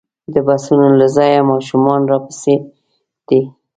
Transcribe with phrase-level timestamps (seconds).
[0.33, 2.55] د بسونو له ځایه ماشومان راپسې
[3.27, 3.41] دي.